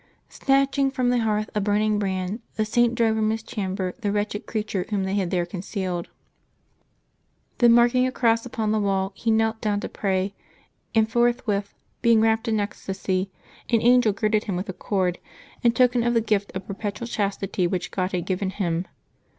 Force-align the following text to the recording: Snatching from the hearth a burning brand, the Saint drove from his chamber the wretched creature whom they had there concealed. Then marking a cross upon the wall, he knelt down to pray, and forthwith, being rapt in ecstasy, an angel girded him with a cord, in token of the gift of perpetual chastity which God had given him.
Snatching 0.29 0.89
from 0.89 1.11
the 1.11 1.19
hearth 1.19 1.51
a 1.53 1.61
burning 1.61 1.99
brand, 1.99 2.39
the 2.55 2.65
Saint 2.65 2.95
drove 2.95 3.15
from 3.17 3.29
his 3.29 3.43
chamber 3.43 3.93
the 3.99 4.11
wretched 4.11 4.47
creature 4.47 4.87
whom 4.89 5.03
they 5.03 5.13
had 5.13 5.29
there 5.29 5.45
concealed. 5.45 6.09
Then 7.59 7.73
marking 7.73 8.07
a 8.07 8.11
cross 8.11 8.43
upon 8.43 8.71
the 8.71 8.79
wall, 8.79 9.11
he 9.15 9.29
knelt 9.29 9.61
down 9.61 9.79
to 9.81 9.87
pray, 9.89 10.33
and 10.95 11.07
forthwith, 11.07 11.75
being 12.01 12.19
rapt 12.19 12.47
in 12.47 12.59
ecstasy, 12.59 13.29
an 13.69 13.83
angel 13.83 14.11
girded 14.11 14.45
him 14.45 14.55
with 14.55 14.69
a 14.69 14.73
cord, 14.73 15.19
in 15.61 15.71
token 15.73 16.01
of 16.01 16.15
the 16.15 16.19
gift 16.21 16.51
of 16.55 16.65
perpetual 16.65 17.07
chastity 17.07 17.67
which 17.67 17.91
God 17.91 18.11
had 18.11 18.25
given 18.25 18.49
him. 18.49 18.87